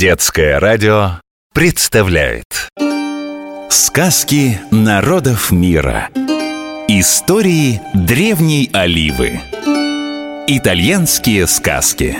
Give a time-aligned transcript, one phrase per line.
[0.00, 1.20] Детское радио
[1.52, 2.70] представляет
[3.68, 6.08] Сказки народов мира
[6.88, 9.42] Истории древней Оливы
[10.46, 12.16] Итальянские сказки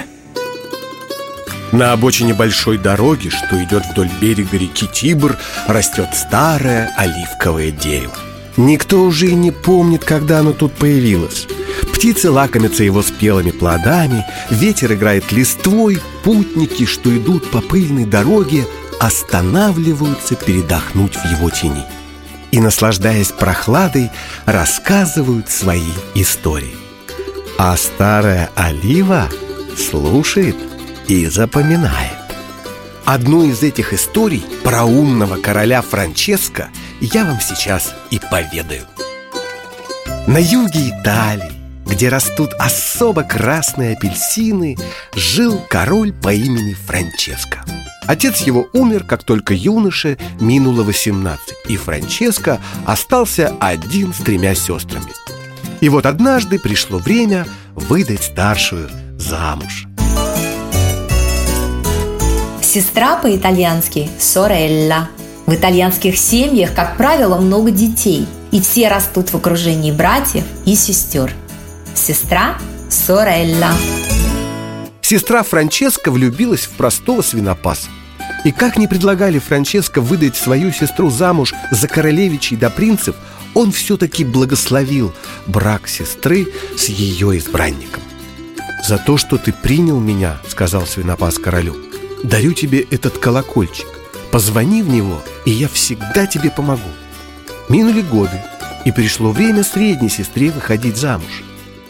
[1.73, 8.13] На обочине большой дороги, что идет вдоль берега реки Тибр, растет старое оливковое дерево.
[8.59, 11.47] Никто уже и не помнит, когда оно тут появилось.
[12.01, 18.65] Птицы лакомятся его спелыми плодами, ветер играет листвой, путники, что идут по пыльной дороге,
[18.99, 21.85] останавливаются передохнуть в его тени.
[22.53, 24.11] И, наслаждаясь прохладой,
[24.47, 26.75] рассказывают свои истории.
[27.59, 29.29] А старая олива
[29.77, 30.57] слушает
[31.07, 32.17] и запоминает.
[33.05, 36.71] Одну из этих историй про умного короля Франческо
[37.03, 38.87] я вам сейчас и поведаю.
[40.27, 41.60] На юге Италии
[41.91, 44.77] где растут особо красные апельсины,
[45.15, 47.65] жил король по имени Франческо.
[48.07, 55.13] Отец его умер, как только юноше минуло 18, и Франческо остался один с тремя сестрами.
[55.81, 59.87] И вот однажды пришло время выдать старшую замуж.
[62.63, 65.09] Сестра по-итальянски– сорелла.
[65.47, 71.35] В итальянских семьях, как правило, много детей, и все растут в окружении братьев и сестер–
[71.95, 72.57] Сестра
[72.89, 73.73] Сорелла.
[75.03, 77.89] Сестра Франческа влюбилась в простого свинопаса.
[78.45, 83.17] И как не предлагали Франческо выдать свою сестру замуж за королевичей до принцев
[83.55, 85.13] Он все-таки благословил
[85.47, 88.03] брак сестры с ее избранником.
[88.87, 91.77] «За то, что ты принял меня,— сказал свинопас королю,—
[92.23, 93.87] дарю тебе этот колокольчик.
[94.31, 96.89] Позвони в него, и я всегда тебе помогу
[97.69, 98.41] Минули годы,
[98.85, 101.43] и пришло время средней сестре выходить замуж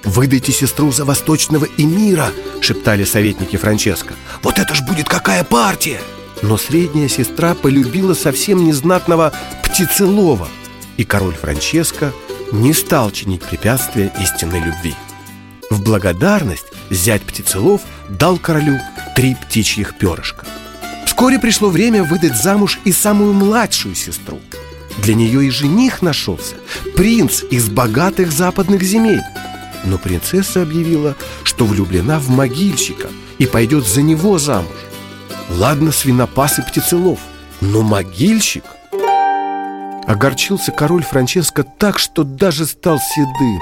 [0.04, 4.14] «Выдайте сестру за восточного эмира!»— шептали советники Франческо.
[4.42, 6.00] «Вот это ж будет какая партия!»
[6.42, 10.48] Но средняя сестра полюбила совсем незнатного птицелова,
[10.96, 12.12] и король Франческо
[12.50, 14.94] не стал чинить препятствия истинной любви.
[15.68, 18.80] В благодарность зять птицелов дал королю
[19.14, 20.46] три птичьих перышка.
[21.05, 24.40] Вскоре пришло время выдать замуж и самую младшую сестру.
[24.98, 26.56] Для нее и жених нашелся,
[26.96, 29.20] принц из богатых западных земель–
[29.85, 33.08] но принцесса объявила, что влюблена в могильщика
[33.39, 34.77] и пойдет за него замуж.
[35.48, 37.18] Ладно, свинопас и птицелов,
[37.61, 38.64] но могильщик...
[40.07, 43.61] Огорчился король Франческо так, что даже стал седым.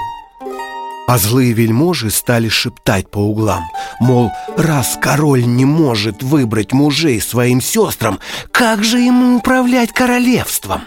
[1.07, 3.63] А злые вельможи стали шептать по углам,
[3.99, 8.19] мол, раз король не может выбрать мужей своим сестрам,
[8.51, 10.81] как же ему управлять королевством?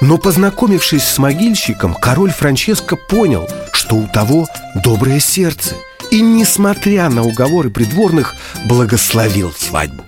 [0.00, 4.46] Но познакомившись с могильщиком, король Франческо понял, что у того
[4.84, 5.74] доброе сердце
[6.10, 8.34] И, несмотря на уговоры придворных,
[8.66, 10.04] благословил свадьбу.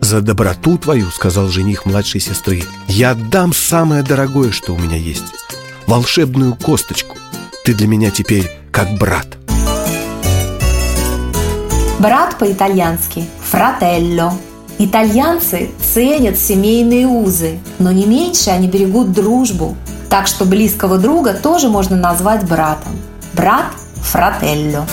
[0.00, 5.24] «За доброту твою,— сказал жених младшей сестры,— я отдам самое дорогое, что у меня есть
[5.86, 7.16] Волшебную косточку.
[7.64, 9.26] Ты для меня теперь как брат»
[11.98, 14.38] Брат по-итальянски– «фрателло»,
[14.80, 19.76] Итальянцы ценят семейные узы, но не меньше они берегут дружбу.
[20.10, 22.92] Так что близкого друга тоже можно назвать братом.
[23.34, 24.86] Брат– фрателло.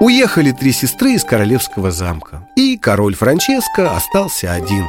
[0.00, 4.84] Уехали три сестры из королевского замка И король Франческо остался один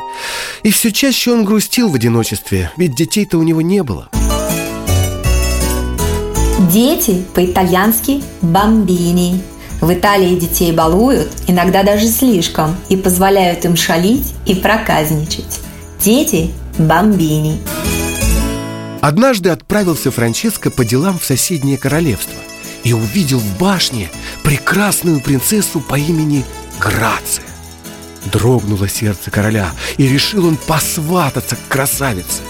[0.64, 4.10] И все чаще он грустил в одиночестве Ведь детей-то у него не было
[6.72, 9.44] Дети по-итальянски «бамбини»
[9.84, 15.60] В Италии детей балуют, иногда даже слишком, и позволяют им шалить и проказничать.
[16.00, 17.60] Дети– бомбини.
[19.04, 22.40] Однажды отправился Франческо по делам в соседнее королевство
[22.86, 24.10] и увидел в башне
[24.44, 26.46] прекрасную принцессу по имени
[26.80, 27.44] Грация.
[28.32, 32.44] Дрогнуло сердце короля, и решил он посвататься к красавице.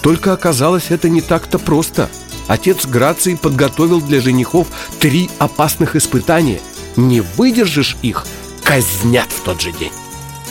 [0.00, 2.08] Только оказалось это не так-то просто.
[2.46, 4.66] Отец Грации подготовил для женихов
[5.00, 6.62] три опасных испытания–
[6.96, 8.26] не выдержишь их,
[8.64, 9.92] казнят в тот же день.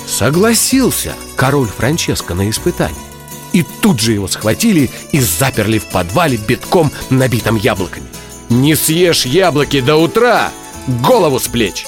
[0.05, 2.95] Согласился король Франческо на испытание.
[3.57, 8.05] И тут же его схватили и заперли в подвале битком, набитым яблоками.
[8.49, 10.51] «Не съешь яблоки до утра!
[11.01, 11.87] Голову с плеч!»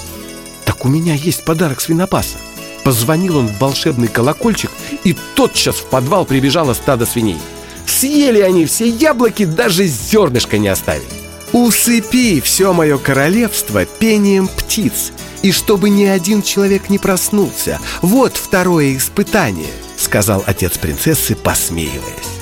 [0.65, 2.37] «Так у меня есть подарок свинопаса!»
[2.83, 4.71] Позвонил он в волшебный колокольчик,
[5.03, 7.37] и тотчас в подвал прибежало стадо свиней.
[7.85, 11.05] Съели они все яблоки, даже зернышко не оставили.
[11.51, 15.11] Усыпи все мое королевство пением птиц,
[15.43, 17.79] и чтобы ни один человек не проснулся.
[18.01, 19.69] Вот второе испытание,
[19.99, 22.39] сказал отец принцессы, посмеиваясь.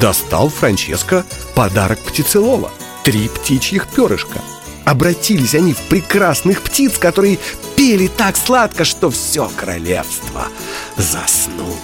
[0.00, 2.70] Достал Франческо подарок птицелова–
[3.04, 4.40] три птичьих перышка.
[4.84, 7.38] Обратились они в прекрасных птиц, которые
[7.76, 10.48] пели так сладко, что все королевство
[10.96, 11.78] заснуло.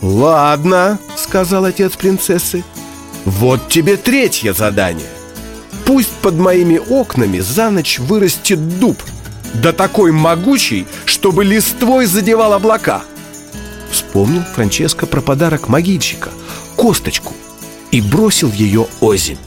[0.00, 2.62] «Ладно»,— сказал отец принцессы,—
[3.24, 5.08] «вот тебе третье задание.
[5.86, 9.02] Пусть под моими окнами за ночь вырастет дуб,
[9.54, 13.02] да такой могучий, чтобы листвой задевал облака».
[13.94, 16.30] Вспомнил Франческо про подарок могильщика,
[16.74, 17.32] косточку,
[17.92, 19.38] и бросил ее озимь.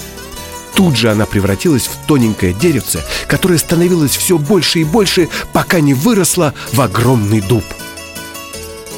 [0.73, 5.93] Тут же она превратилась в тоненькое деревце, которое становилось все больше и больше, пока не
[5.93, 7.63] выросло в огромный дуб.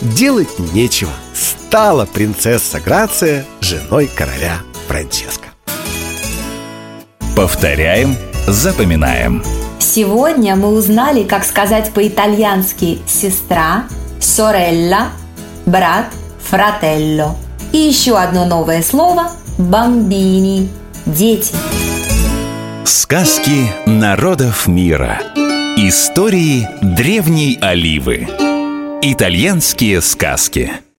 [0.02, 1.12] Делать нечего.
[1.34, 5.48] Стала принцесса Грация женой короля Франческо.
[7.36, 8.16] Повторяем,
[8.48, 9.44] запоминаем.
[9.80, 13.86] Сегодня мы узнали, как сказать по-итальянски «сестра»,
[14.20, 15.10] «сорелла»,
[15.70, 16.06] «брат»,
[16.40, 17.36] «фрателло».
[17.72, 20.70] И еще одно новое слово «бамбини»–
[21.06, 21.54] «дети».
[22.86, 25.22] Сказки народов мира.
[25.78, 28.28] Истории древней Оливы.
[29.02, 30.72] Итальянские сказки.